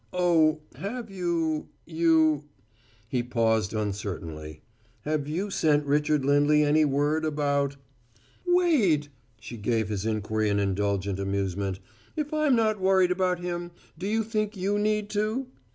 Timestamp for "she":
9.39-9.57